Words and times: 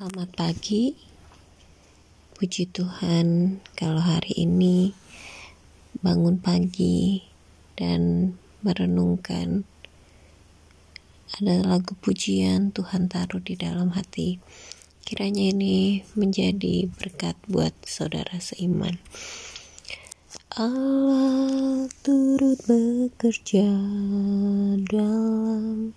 Selamat 0.00 0.32
pagi, 0.32 0.96
puji 2.32 2.72
Tuhan. 2.72 3.60
Kalau 3.76 4.00
hari 4.00 4.32
ini 4.48 4.96
bangun 6.00 6.40
pagi 6.40 7.20
dan 7.76 8.32
merenungkan, 8.64 9.68
ada 11.36 11.60
lagu 11.68 11.92
pujian 12.00 12.72
Tuhan 12.72 13.12
taruh 13.12 13.44
di 13.44 13.60
dalam 13.60 13.92
hati. 13.92 14.40
Kiranya 15.04 15.52
ini 15.52 16.00
menjadi 16.16 16.88
berkat 16.88 17.36
buat 17.44 17.76
saudara 17.84 18.40
seiman. 18.40 18.96
Allah 20.56 21.92
turut 22.00 22.56
bekerja 22.64 23.68
dalam 24.80 25.92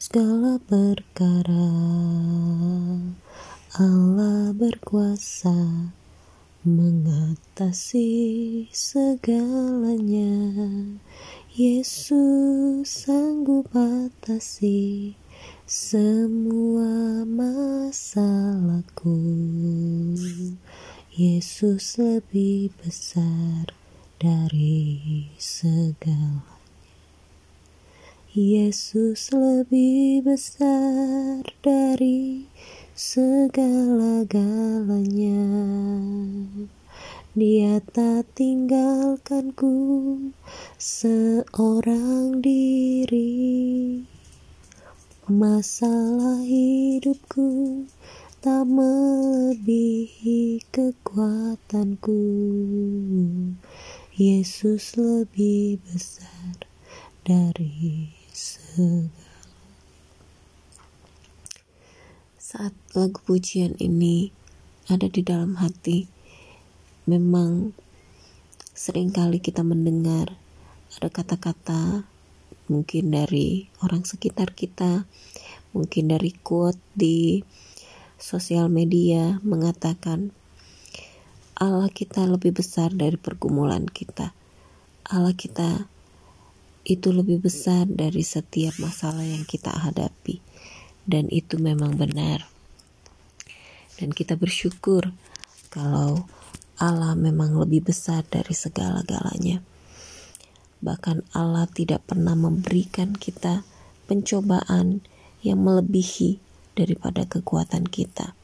segala 0.00 0.56
perkara 0.56 1.68
Allah 3.72 4.52
berkuasa 4.52 5.88
mengatasi 6.60 8.04
segalanya. 8.68 10.36
Yesus 11.56 12.84
sanggup 12.84 13.72
atasi 13.72 15.16
semua 15.64 17.24
masalahku. 17.24 19.16
Yesus 21.16 21.96
lebih 21.96 22.76
besar 22.76 23.72
dari 24.20 25.32
segalanya. 25.40 26.60
Yesus 28.36 29.32
lebih 29.32 30.28
besar 30.28 31.44
dari 31.64 32.48
segala-galanya. 32.92 35.48
Dia 37.32 37.80
tak 37.80 38.36
tinggalkanku 38.36 39.72
seorang 40.76 42.44
diri. 42.44 44.04
Masalah 45.32 46.44
hidupku 46.44 47.88
tak 48.44 48.68
melebihi 48.68 50.60
kekuatanku. 50.68 52.20
Yesus 54.12 55.00
lebih 55.00 55.80
besar 55.88 56.68
dari 57.24 58.12
segala. 58.28 59.21
Saat 62.52 62.76
lagu 62.92 63.16
pujian 63.24 63.80
ini 63.80 64.28
ada 64.84 65.08
di 65.08 65.24
dalam 65.24 65.56
hati, 65.56 66.04
memang 67.08 67.72
sering 68.76 69.08
kali 69.08 69.40
kita 69.40 69.64
mendengar 69.64 70.36
ada 71.00 71.08
kata-kata 71.08 72.04
mungkin 72.68 73.08
dari 73.08 73.72
orang 73.80 74.04
sekitar 74.04 74.52
kita, 74.52 75.08
mungkin 75.72 76.12
dari 76.12 76.36
quote 76.44 76.76
di 76.92 77.40
sosial 78.20 78.68
media 78.68 79.40
mengatakan 79.40 80.36
Allah 81.56 81.88
kita 81.88 82.28
lebih 82.28 82.52
besar 82.52 82.92
dari 82.92 83.16
pergumulan 83.16 83.88
kita. 83.88 84.36
Allah 85.08 85.32
kita 85.32 85.88
itu 86.84 87.16
lebih 87.16 87.40
besar 87.40 87.88
dari 87.88 88.20
setiap 88.20 88.76
masalah 88.76 89.24
yang 89.24 89.48
kita 89.48 89.72
hadapi 89.72 90.51
dan 91.06 91.26
itu 91.30 91.58
memang 91.58 91.98
benar. 91.98 92.46
Dan 93.98 94.10
kita 94.10 94.34
bersyukur 94.34 95.14
kalau 95.70 96.26
Allah 96.82 97.14
memang 97.14 97.54
lebih 97.54 97.86
besar 97.92 98.26
dari 98.26 98.50
segala-galanya. 98.56 99.62
Bahkan 100.82 101.30
Allah 101.38 101.70
tidak 101.70 102.02
pernah 102.10 102.34
memberikan 102.34 103.14
kita 103.14 103.62
pencobaan 104.10 105.06
yang 105.46 105.62
melebihi 105.62 106.42
daripada 106.74 107.22
kekuatan 107.22 107.86
kita. 107.86 108.34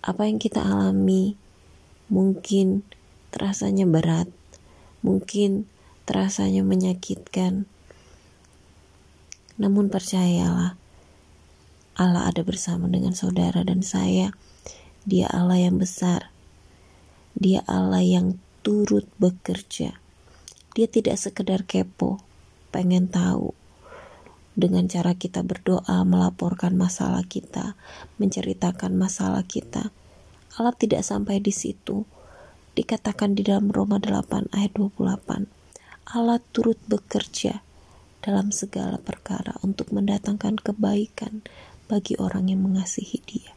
Apa 0.00 0.24
yang 0.24 0.40
kita 0.40 0.64
alami 0.64 1.36
mungkin 2.08 2.86
terasanya 3.34 3.84
berat, 3.84 4.30
mungkin 5.04 5.68
terasanya 6.08 6.62
menyakitkan. 6.64 7.68
Namun 9.60 9.92
percayalah, 9.92 10.78
Allah 11.96 12.28
ada 12.28 12.44
bersama 12.44 12.92
dengan 12.92 13.16
saudara 13.16 13.64
dan 13.64 13.80
saya. 13.80 14.36
Dia 15.08 15.32
Allah 15.32 15.64
yang 15.64 15.80
besar. 15.80 16.28
Dia 17.32 17.64
Allah 17.64 18.04
yang 18.04 18.36
turut 18.60 19.08
bekerja. 19.16 19.96
Dia 20.76 20.86
tidak 20.92 21.16
sekedar 21.16 21.64
kepo, 21.64 22.20
pengen 22.68 23.08
tahu. 23.08 23.56
Dengan 24.52 24.92
cara 24.92 25.16
kita 25.16 25.40
berdoa, 25.40 26.04
melaporkan 26.04 26.76
masalah 26.76 27.24
kita, 27.24 27.80
menceritakan 28.20 28.92
masalah 28.92 29.48
kita. 29.48 29.88
Allah 30.60 30.76
tidak 30.76 31.00
sampai 31.00 31.40
di 31.40 31.52
situ. 31.52 32.04
Dikatakan 32.76 33.32
di 33.32 33.40
dalam 33.40 33.72
Roma 33.72 33.96
8 33.96 34.52
ayat 34.52 34.76
28. 34.76 35.48
Allah 36.12 36.44
turut 36.52 36.76
bekerja 36.84 37.64
dalam 38.20 38.52
segala 38.52 39.00
perkara 39.00 39.56
untuk 39.64 39.96
mendatangkan 39.96 40.60
kebaikan 40.60 41.40
bagi 41.86 42.18
orang 42.18 42.50
yang 42.50 42.66
mengasihi 42.66 43.18
dia. 43.24 43.54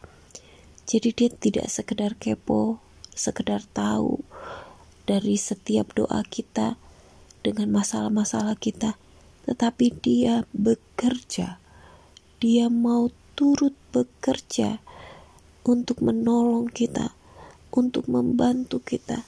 Jadi 0.86 1.14
dia 1.14 1.30
tidak 1.30 1.70
sekedar 1.70 2.18
kepo, 2.18 2.82
sekedar 3.14 3.62
tahu 3.70 4.22
dari 5.06 5.38
setiap 5.38 5.94
doa 5.94 6.22
kita 6.26 6.74
dengan 7.46 7.70
masalah-masalah 7.70 8.58
kita, 8.58 8.98
tetapi 9.46 9.94
dia 9.98 10.46
bekerja. 10.54 11.62
Dia 12.40 12.66
mau 12.72 13.12
turut 13.36 13.76
bekerja 13.94 14.80
untuk 15.66 16.00
menolong 16.00 16.70
kita, 16.70 17.12
untuk 17.70 18.08
membantu 18.10 18.80
kita. 18.82 19.22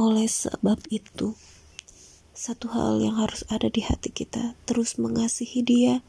Oleh 0.00 0.30
sebab 0.30 0.80
itu, 0.88 1.36
satu 2.32 2.72
hal 2.72 3.04
yang 3.04 3.20
harus 3.20 3.44
ada 3.52 3.68
di 3.68 3.84
hati 3.84 4.08
kita, 4.08 4.56
terus 4.64 4.96
mengasihi 4.96 5.60
Dia, 5.60 6.00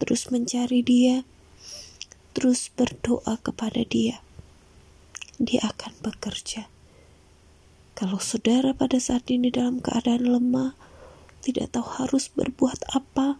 terus 0.00 0.32
mencari 0.32 0.80
Dia, 0.80 1.22
terus 2.32 2.72
berdoa 2.72 3.36
kepada 3.44 3.84
Dia. 3.84 4.24
Dia 5.36 5.70
akan 5.70 6.00
bekerja. 6.00 6.66
Kalau 7.92 8.16
saudara 8.16 8.72
pada 8.72 8.96
saat 8.96 9.28
ini 9.28 9.52
dalam 9.52 9.84
keadaan 9.84 10.24
lemah, 10.24 10.72
tidak 11.44 11.76
tahu 11.76 11.86
harus 12.00 12.32
berbuat 12.32 12.96
apa 12.96 13.36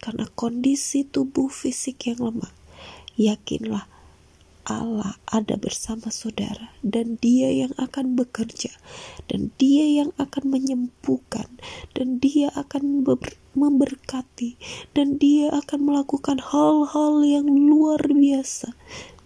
karena 0.00 0.28
kondisi 0.36 1.04
tubuh 1.08 1.48
fisik 1.48 2.08
yang 2.08 2.20
lemah, 2.20 2.52
yakinlah 3.16 3.88
Allah 4.68 5.16
ada 5.28 5.56
bersama 5.56 6.12
saudara 6.12 6.72
dan 6.84 7.16
dia 7.16 7.48
yang 7.48 7.72
akan 7.80 8.16
bekerja 8.16 8.72
dan 9.26 9.52
dia 9.56 10.04
yang 10.04 10.10
akan 10.20 10.52
menyembuhkan 10.52 11.48
dan 11.96 12.20
dia 12.20 12.52
akan 12.52 13.04
memberkati 13.56 14.60
dan 14.92 15.16
dia 15.16 15.48
akan 15.52 15.88
melakukan 15.88 16.38
hal-hal 16.40 17.24
yang 17.24 17.48
luar 17.48 18.00
biasa. 18.04 18.76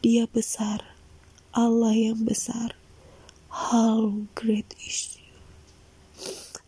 Dia 0.05 0.31
besar 0.31 0.85
Allah 1.55 1.95
yang 1.95 2.27
besar. 2.27 2.79
How 3.51 4.27
great 4.35 4.75
is 4.83 5.19
you. 5.19 5.35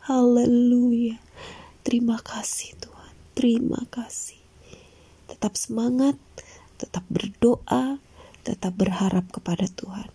Haleluya. 0.06 1.18
Terima 1.82 2.22
kasih 2.22 2.78
Tuhan. 2.78 3.14
Terima 3.34 3.82
kasih. 3.90 4.38
Tetap 5.26 5.58
semangat 5.58 6.14
tetap 6.76 7.02
berdoa 7.08 7.98
tetap 8.46 8.78
berharap 8.78 9.26
kepada 9.34 9.66
Tuhan. 9.66 10.06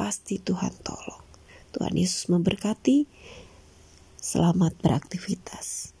Pasti 0.00 0.40
Tuhan 0.40 0.72
tolong. 0.80 1.20
Tuhan 1.76 1.92
Yesus 1.92 2.32
memberkati. 2.32 3.04
Selamat 4.16 4.72
beraktivitas. 4.80 5.95